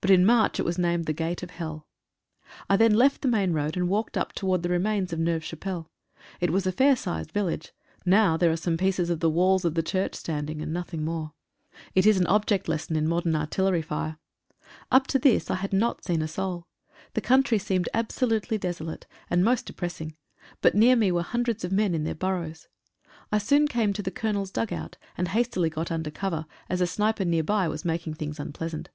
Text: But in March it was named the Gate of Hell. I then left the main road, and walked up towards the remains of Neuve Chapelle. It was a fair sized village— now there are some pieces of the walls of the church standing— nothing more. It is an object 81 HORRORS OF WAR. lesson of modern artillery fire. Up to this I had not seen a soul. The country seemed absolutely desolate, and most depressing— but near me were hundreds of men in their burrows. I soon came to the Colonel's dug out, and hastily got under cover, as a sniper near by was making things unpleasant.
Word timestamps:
But 0.00 0.10
in 0.12 0.24
March 0.24 0.60
it 0.60 0.64
was 0.64 0.78
named 0.78 1.06
the 1.06 1.12
Gate 1.12 1.42
of 1.42 1.50
Hell. 1.50 1.88
I 2.70 2.76
then 2.76 2.94
left 2.94 3.20
the 3.20 3.26
main 3.26 3.52
road, 3.52 3.76
and 3.76 3.88
walked 3.88 4.16
up 4.16 4.32
towards 4.32 4.62
the 4.62 4.68
remains 4.68 5.12
of 5.12 5.18
Neuve 5.18 5.42
Chapelle. 5.42 5.90
It 6.40 6.50
was 6.52 6.68
a 6.68 6.70
fair 6.70 6.94
sized 6.94 7.32
village— 7.32 7.72
now 8.16 8.36
there 8.36 8.52
are 8.52 8.56
some 8.56 8.76
pieces 8.76 9.10
of 9.10 9.18
the 9.18 9.28
walls 9.28 9.64
of 9.64 9.74
the 9.74 9.82
church 9.82 10.14
standing— 10.14 10.58
nothing 10.72 11.04
more. 11.04 11.32
It 11.96 12.06
is 12.06 12.16
an 12.20 12.28
object 12.28 12.66
81 12.66 12.66
HORRORS 12.68 12.84
OF 12.84 12.90
WAR. 12.90 12.94
lesson 12.94 13.04
of 13.06 13.10
modern 13.10 13.34
artillery 13.42 13.82
fire. 13.82 14.18
Up 14.92 15.08
to 15.08 15.18
this 15.18 15.50
I 15.50 15.56
had 15.56 15.72
not 15.72 16.04
seen 16.04 16.22
a 16.22 16.28
soul. 16.28 16.68
The 17.14 17.20
country 17.20 17.58
seemed 17.58 17.88
absolutely 17.92 18.58
desolate, 18.58 19.08
and 19.28 19.44
most 19.44 19.66
depressing— 19.66 20.14
but 20.62 20.76
near 20.76 20.94
me 20.94 21.10
were 21.10 21.22
hundreds 21.24 21.64
of 21.64 21.72
men 21.72 21.92
in 21.92 22.04
their 22.04 22.14
burrows. 22.14 22.68
I 23.32 23.38
soon 23.38 23.66
came 23.66 23.92
to 23.94 24.02
the 24.04 24.12
Colonel's 24.12 24.52
dug 24.52 24.72
out, 24.72 24.96
and 25.18 25.26
hastily 25.26 25.70
got 25.70 25.90
under 25.90 26.12
cover, 26.12 26.46
as 26.68 26.80
a 26.80 26.86
sniper 26.86 27.24
near 27.24 27.42
by 27.42 27.66
was 27.66 27.84
making 27.84 28.14
things 28.14 28.38
unpleasant. 28.38 28.90